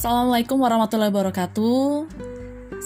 [0.00, 2.08] Assalamualaikum warahmatullahi wabarakatuh.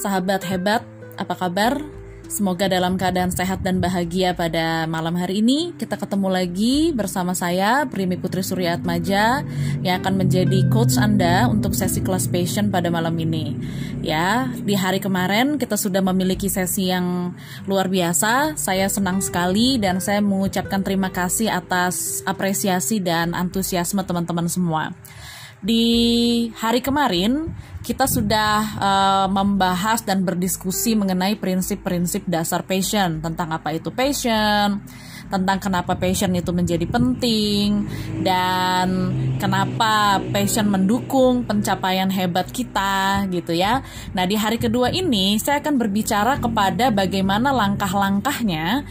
[0.03, 0.82] Sahabat hebat,
[1.14, 1.79] apa kabar?
[2.27, 5.70] Semoga dalam keadaan sehat dan bahagia pada malam hari ini.
[5.79, 9.46] Kita ketemu lagi bersama saya, Primi Putri Surya Atmaja,
[9.87, 13.62] yang akan menjadi coach Anda untuk sesi kelas passion pada malam ini.
[14.02, 17.30] Ya, di hari kemarin kita sudah memiliki sesi yang
[17.70, 18.59] luar biasa.
[18.59, 24.91] Saya senang sekali dan saya mengucapkan terima kasih atas apresiasi dan antusiasme teman-teman semua
[25.64, 25.84] di
[26.60, 27.48] hari kemarin
[27.80, 34.80] kita sudah uh, membahas dan berdiskusi mengenai prinsip-prinsip dasar passion tentang apa itu passion,
[35.28, 37.84] tentang kenapa passion itu menjadi penting
[38.24, 38.88] dan
[39.36, 43.84] kenapa passion mendukung pencapaian hebat kita gitu ya.
[44.16, 48.84] Nah, di hari kedua ini saya akan berbicara kepada bagaimana langkah-langkahnya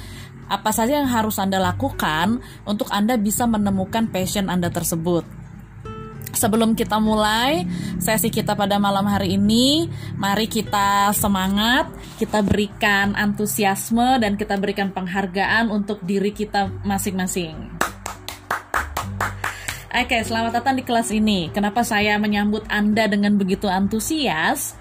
[0.49, 5.42] apa saja yang harus Anda lakukan untuk Anda bisa menemukan passion Anda tersebut.
[6.33, 7.61] Sebelum kita mulai
[8.01, 9.85] sesi kita pada malam hari ini,
[10.17, 17.77] mari kita semangat, kita berikan antusiasme dan kita berikan penghargaan untuk diri kita masing-masing.
[19.93, 21.53] Oke, selamat datang di kelas ini.
[21.53, 24.73] Kenapa saya menyambut Anda dengan begitu antusias?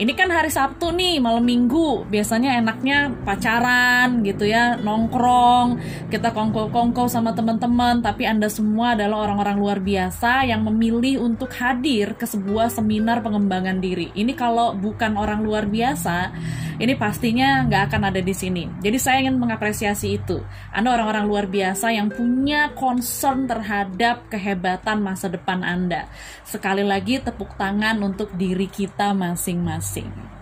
[0.00, 2.08] Ini kan hari Sabtu nih malam minggu.
[2.08, 5.76] Biasanya enaknya pacaran gitu ya nongkrong
[6.08, 8.00] kita kongko-kongko sama teman-teman.
[8.00, 13.84] Tapi anda semua adalah orang-orang luar biasa yang memilih untuk hadir ke sebuah seminar pengembangan
[13.84, 14.08] diri.
[14.16, 16.32] Ini kalau bukan orang luar biasa
[16.80, 18.64] ini pastinya nggak akan ada di sini.
[18.80, 20.40] Jadi saya ingin mengapresiasi itu.
[20.72, 26.08] Anda orang-orang luar biasa yang punya concern terhadap kehebatan masa depan anda.
[26.48, 30.41] Sekali lagi tepuk tangan untuk diri kita masing-masing assim.